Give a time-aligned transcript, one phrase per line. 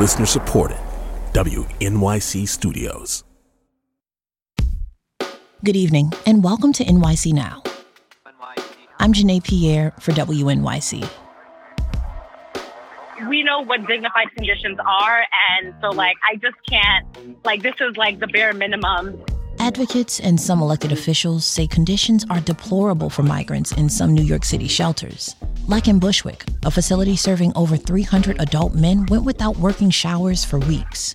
[0.00, 0.78] Listener supported.
[1.34, 3.22] WNYC Studios.
[5.62, 7.62] Good evening, and welcome to NYC Now.
[8.98, 11.06] I'm Janae Pierre for WNYC.
[13.28, 17.94] We know what dignified conditions are, and so, like, I just can't, like, this is
[17.98, 19.22] like the bare minimum.
[19.58, 24.46] Advocates and some elected officials say conditions are deplorable for migrants in some New York
[24.46, 25.36] City shelters.
[25.70, 30.58] Like in Bushwick, a facility serving over 300 adult men went without working showers for
[30.58, 31.14] weeks.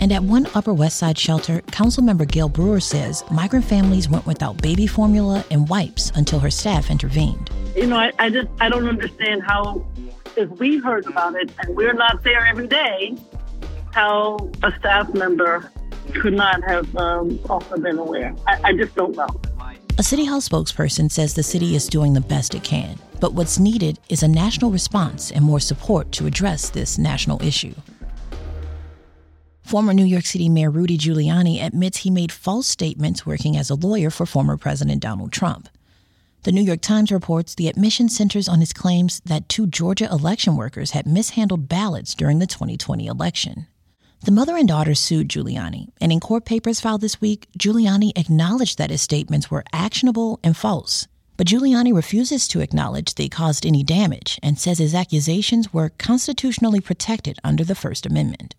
[0.00, 4.60] And at one Upper West Side shelter, Councilmember Gale Brewer says migrant families went without
[4.60, 7.48] baby formula and wipes until her staff intervened.
[7.76, 9.86] You know, I, I just I don't understand how,
[10.36, 13.16] if we heard about it and we're not there every day,
[13.92, 15.70] how a staff member
[16.12, 18.34] could not have um, also been aware.
[18.48, 19.28] I, I just don't know.
[19.96, 23.56] A City Hall spokesperson says the city is doing the best it can, but what's
[23.56, 27.72] needed is a national response and more support to address this national issue.
[29.62, 33.76] Former New York City Mayor Rudy Giuliani admits he made false statements working as a
[33.76, 35.68] lawyer for former President Donald Trump.
[36.42, 40.56] The New York Times reports the admission centers on his claims that two Georgia election
[40.56, 43.68] workers had mishandled ballots during the 2020 election.
[44.24, 48.78] The mother and daughter sued Giuliani, and in court papers filed this week, Giuliani acknowledged
[48.78, 51.06] that his statements were actionable and false.
[51.36, 56.80] But Giuliani refuses to acknowledge they caused any damage and says his accusations were constitutionally
[56.80, 58.54] protected under the First Amendment.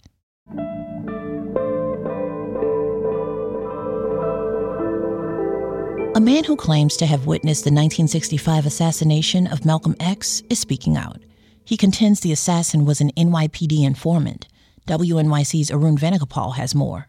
[6.16, 10.96] A man who claims to have witnessed the 1965 assassination of Malcolm X is speaking
[10.96, 11.20] out.
[11.66, 14.48] He contends the assassin was an NYPD informant.
[14.88, 17.08] WNYC's Arun Venugopal has more.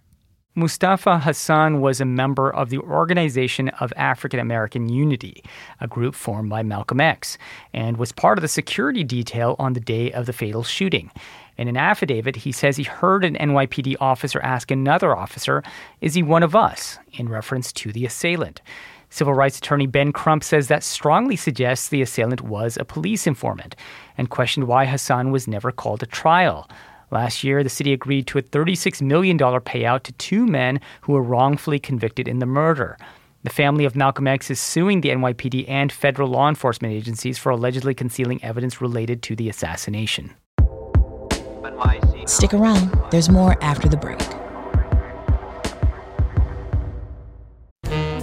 [0.56, 5.42] Mustafa Hassan was a member of the Organization of African American Unity,
[5.80, 7.36] a group formed by Malcolm X,
[7.72, 11.10] and was part of the security detail on the day of the fatal shooting.
[11.58, 15.64] In an affidavit, he says he heard an NYPD officer ask another officer,
[16.00, 17.00] Is he one of us?
[17.14, 18.62] in reference to the assailant.
[19.10, 23.74] Civil rights attorney Ben Crump says that strongly suggests the assailant was a police informant
[24.16, 26.68] and questioned why Hassan was never called to trial.
[27.14, 31.22] Last year, the city agreed to a $36 million payout to two men who were
[31.22, 32.98] wrongfully convicted in the murder.
[33.44, 37.50] The family of Malcolm X is suing the NYPD and federal law enforcement agencies for
[37.50, 40.34] allegedly concealing evidence related to the assassination.
[42.26, 44.20] Stick around, there's more after the break.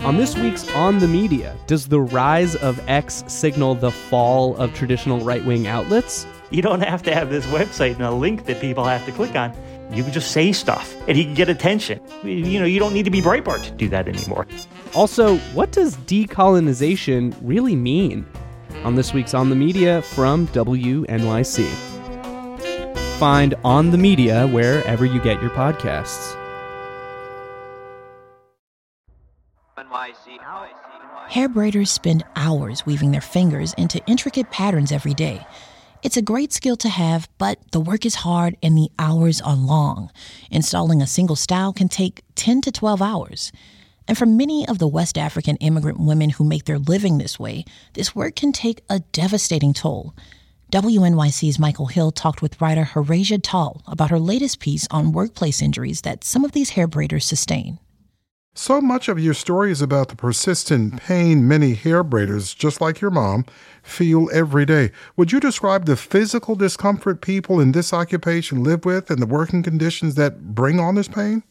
[0.04, 4.74] On this week's On the Media, does the rise of X signal the fall of
[4.74, 6.28] traditional right wing outlets?
[6.52, 9.36] You don't have to have this website and a link that people have to click
[9.36, 9.54] on.
[9.92, 12.02] You can just say stuff and you can get attention.
[12.24, 14.46] You know, you don't need to be Breitbart to do that anymore.
[14.94, 18.26] Also, what does decolonization really mean?
[18.84, 21.70] On this week's On the Media from WNYC.
[23.18, 26.36] Find On the Media wherever you get your podcasts.
[31.30, 35.46] Hair braiders spend hours weaving their fingers into intricate patterns every day.
[36.04, 39.56] It's a great skill to have, but the work is hard and the hours are
[39.56, 40.10] long.
[40.50, 43.52] Installing a single style can take 10 to 12 hours.
[44.08, 47.66] And for many of the West African immigrant women who make their living this way,
[47.94, 50.16] this work can take a devastating toll.
[50.72, 56.02] WNYC's Michael Hill talked with writer Houreidja Tall about her latest piece on workplace injuries
[56.02, 57.78] that some of these hair braiders sustain.
[58.54, 63.00] So much of your story is about the persistent pain many hair braiders, just like
[63.00, 63.46] your mom,
[63.82, 64.92] feel every day.
[65.16, 69.64] Would you describe the physical discomfort people in this occupation live with and the working
[69.64, 71.44] conditions that bring on this pain?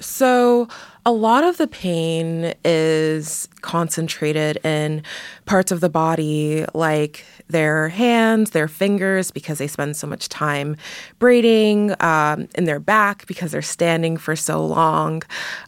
[0.00, 0.68] So,
[1.04, 5.02] a lot of the pain is concentrated in
[5.46, 10.76] parts of the body like their hands, their fingers, because they spend so much time
[11.18, 15.22] braiding, um, in their back because they're standing for so long,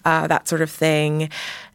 [0.04, 1.28] uh, that sort of thing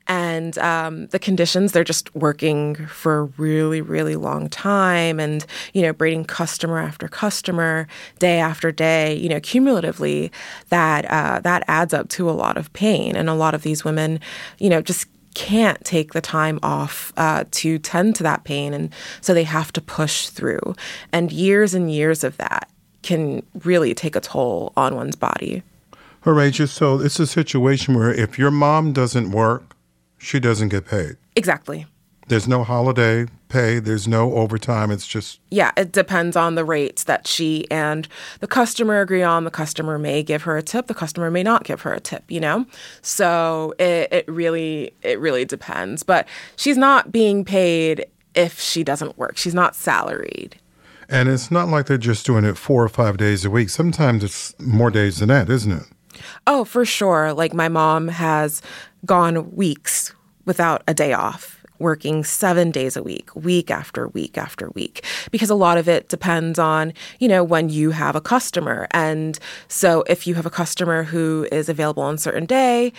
[0.09, 5.19] and um, the conditions they're just working for a really really long time.
[5.19, 10.31] And you know braiding customer after customer day after day you know cumulatively
[10.69, 13.15] that uh, that adds up to a lot of pain.
[13.15, 14.19] And a lot of these women
[14.57, 18.73] you know just can't take the time off uh, to tend to that pain.
[18.73, 18.91] And
[19.21, 20.75] so they have to push through.
[21.13, 22.69] And years and years of that
[23.03, 25.63] can really take a toll on one's body.
[26.25, 29.75] Houreidja, so it's a situation where if your mom doesn't work
[30.19, 31.17] she doesn't get paid.
[31.35, 31.87] Exactly.
[32.27, 34.91] There's no holiday pay, there's no overtime.
[34.91, 35.39] It's just.
[35.49, 38.07] Yeah, it depends on the rates that she and
[38.39, 39.45] the customer agree on.
[39.45, 42.23] The customer may give her a tip, the customer may not give her a tip,
[42.29, 42.67] you know?
[43.01, 46.03] So it, it really it really depends.
[46.03, 48.05] But she's not being paid
[48.35, 49.37] if she doesn't work.
[49.37, 50.59] She's not salaried.
[51.09, 53.69] And it's not like they're just doing it four or five days a week.
[53.69, 55.83] Sometimes it's more days than that, isn't it?
[56.45, 57.33] Oh, for sure.
[57.33, 58.61] Like my mom has
[59.05, 60.13] gone weeks
[60.45, 65.49] without a day off working seven days a week, week after week after week, because
[65.49, 68.87] a lot of it depends on, you know, when you have a customer.
[68.91, 72.93] And so if you have a customer who is available on a certain day,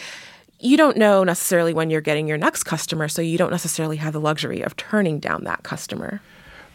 [0.59, 4.13] you don't know necessarily when you're getting your next customer, so you don't necessarily have
[4.13, 6.21] the luxury of turning down that customer.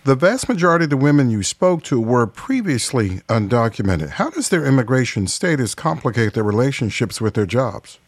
[0.06, 4.10] The vast majority of the women you spoke to were previously undocumented.
[4.12, 8.00] How does their immigration status complicate their relationships with their jobs?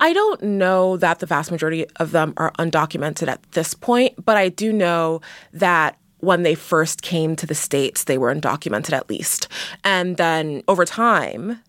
[0.00, 4.36] I don't know that the vast majority of them are undocumented at this point, but
[4.36, 5.20] I do know
[5.52, 9.48] that when they first came to the States, they were undocumented at least.
[9.84, 11.60] And then over time,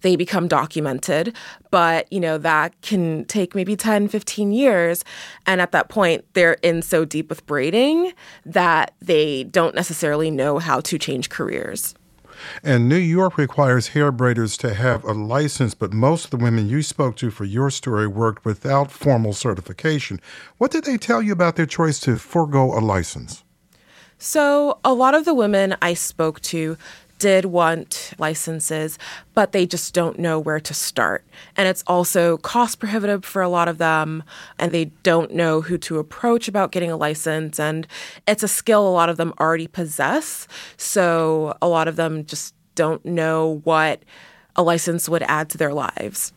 [0.00, 1.34] they become documented
[1.70, 5.04] but you know that can take maybe 10 15 years
[5.46, 8.12] and at that point they're in so deep with braiding
[8.44, 11.94] that they don't necessarily know how to change careers
[12.62, 16.68] and New York requires hair braiders to have a license, but most of the women
[16.68, 20.20] you spoke to for your story worked without formal certification.
[20.58, 23.44] What did they tell you about their choice to forego a license?
[24.18, 26.78] So, a lot of the women I spoke to
[27.18, 28.98] did want licenses,
[29.34, 31.24] but they just don't know where to start.
[31.56, 34.22] And it's also cost prohibitive for a lot of them,
[34.58, 37.58] and they don't know who to approach about getting a license.
[37.58, 37.86] And
[38.26, 40.46] it's a skill a lot of them already possess.
[40.76, 44.02] So a lot of them just don't know what
[44.54, 46.32] a license would add to their lives.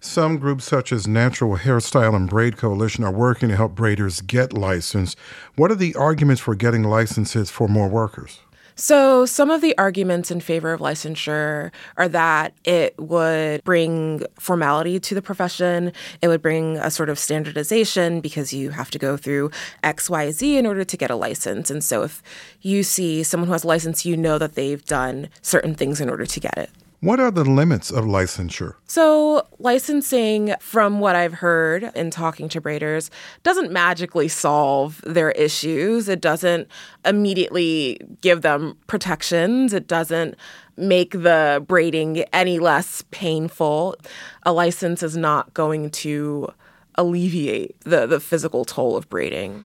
[0.00, 4.52] Some groups, such as Natural Hairstyle and Braid Coalition, are working to help braiders get
[4.52, 5.18] licensed.
[5.56, 8.40] What are the arguments for getting licenses for more workers?
[8.78, 15.00] So, some of the arguments in favor of licensure are that it would bring formality
[15.00, 15.94] to the profession.
[16.20, 19.50] It would bring a sort of standardization because you have to go through
[19.82, 21.70] XYZ in order to get a license.
[21.70, 22.22] And so, if
[22.60, 26.10] you see someone who has a license, you know that they've done certain things in
[26.10, 26.68] order to get it.
[27.06, 28.74] What are the limits of licensure?
[28.88, 33.10] So, licensing, from what I've heard in talking to braiders,
[33.44, 36.08] doesn't magically solve their issues.
[36.08, 36.66] It doesn't
[37.04, 39.72] immediately give them protections.
[39.72, 40.34] It doesn't
[40.76, 43.94] make the braiding any less painful.
[44.42, 46.48] A license is not going to
[46.96, 49.62] alleviate the, the physical toll of braiding.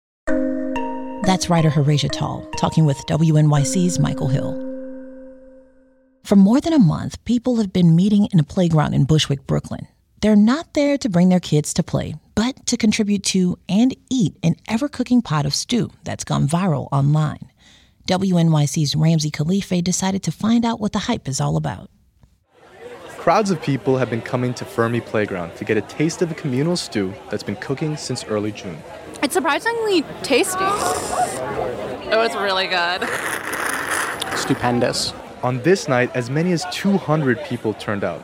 [1.24, 4.71] That's writer Houreidja Tall talking with WNYC's Michael Hill.
[6.32, 9.86] For more than a month, people have been meeting in a playground in Bushwick, Brooklyn.
[10.22, 14.38] They're not there to bring their kids to play, but to contribute to and eat
[14.42, 17.52] an ever cooking pot of stew that's gone viral online.
[18.08, 21.90] WNYC's Ramsey Khalifeh decided to find out what the hype is all about.
[23.18, 26.36] Crowds of people have been coming to Fermi Playground to get a taste of a
[26.36, 28.78] communal stew that's been cooking since early June.
[29.22, 30.64] It's surprisingly tasty.
[30.64, 33.06] It was really good.
[34.38, 35.12] Stupendous.
[35.44, 38.22] On this night, as many as 200 people turned out.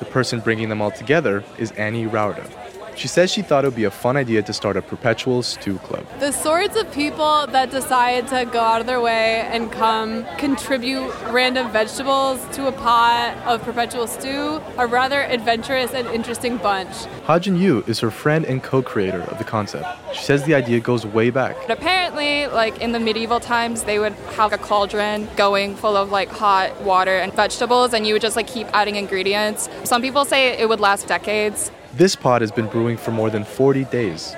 [0.00, 2.59] The person bringing them all together is Annie Rauwerda.
[3.00, 5.78] She says she thought it would be a fun idea to start a perpetual stew
[5.78, 6.04] club.
[6.18, 11.10] The sorts of people that decide to go out of their way and come contribute
[11.30, 16.92] random vegetables to a pot of perpetual stew are rather adventurous and interesting bunch.
[17.24, 19.86] Hajin Yu is her friend and co-creator of the concept.
[20.12, 21.56] She says the idea goes way back.
[21.66, 26.10] But apparently, like in the medieval times, they would have a cauldron going full of
[26.10, 29.70] like hot water and vegetables, and you would just like keep adding ingredients.
[29.84, 31.70] Some people say it would last decades.
[31.94, 34.36] This pot has been brewing for more than 40 days.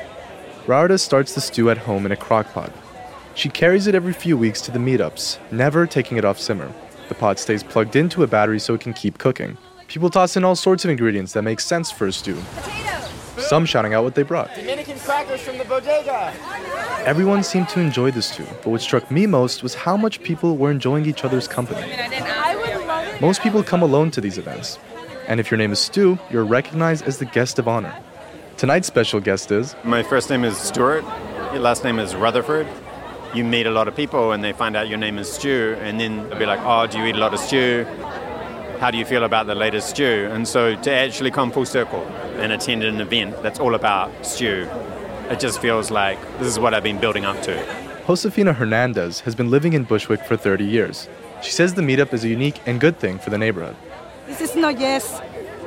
[0.66, 2.72] Rauwerda starts the stew at home in a crock pot.
[3.34, 6.72] She carries it every few weeks to the meetups, never taking it off simmer.
[7.08, 9.58] The pot stays plugged into a battery so it can keep cooking.
[9.86, 12.40] People toss in all sorts of ingredients that make sense for a stew.
[13.36, 14.54] Some shouting out what they brought.
[14.54, 16.32] Dominican crackers from the bodega.
[17.04, 20.56] Everyone seemed to enjoy the stew, but what struck me most was how much people
[20.56, 21.92] were enjoying each other's company.
[23.20, 24.78] Most people come alone to these events,
[25.32, 27.94] and if your name is Stu, you're recognized as the guest of honor.
[28.58, 29.74] Tonight's special guest is.
[29.82, 31.04] My first name is Stuart.
[31.54, 32.66] Your last name is Rutherford.
[33.32, 35.98] You meet a lot of people and they find out your name is Stu, and
[35.98, 37.86] then they'll be like, Oh, do you eat a lot of stew?
[38.78, 40.28] How do you feel about the latest stew?
[40.30, 42.02] And so to actually come full circle
[42.36, 44.68] and attend an event that's all about stew,
[45.30, 47.54] it just feels like this is what I've been building up to.
[48.06, 51.08] Josefina Hernandez has been living in Bushwick for 30 years.
[51.42, 53.76] She says the meetup is a unique and good thing for the neighborhood.
[54.32, 55.22] This is not just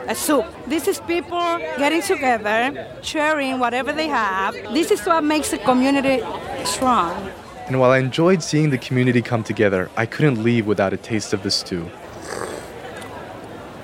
[0.08, 0.44] a soup.
[0.66, 4.56] This is people getting together, sharing whatever they have.
[4.74, 6.24] This is what makes a community
[6.64, 7.30] strong.
[7.68, 11.32] And while I enjoyed seeing the community come together, I couldn't leave without a taste
[11.32, 11.88] of the stew.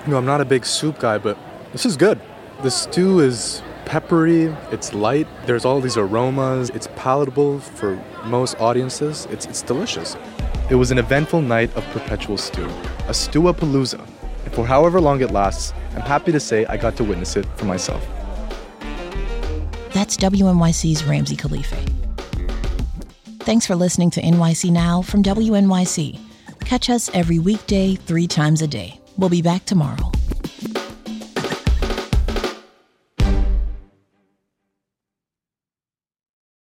[0.04, 1.38] You know, I'm not a big soup guy, but
[1.70, 2.20] this is good.
[2.64, 9.28] The stew is peppery, it's light, there's all these aromas, it's palatable for most audiences,
[9.30, 10.16] it's, it's delicious.
[10.70, 12.68] It was an eventful night of perpetual stew,
[13.06, 14.11] a stew-a-palooza.
[14.44, 17.46] And for however long it lasts, I'm happy to say I got to witness it
[17.56, 18.06] for myself.
[19.92, 21.88] That's WNYC's Ramsey Khalifeh.
[23.40, 26.18] Thanks for listening to NYC Now from WNYC.
[26.60, 28.98] Catch us every weekday, three times a day.
[29.18, 30.10] We'll be back tomorrow.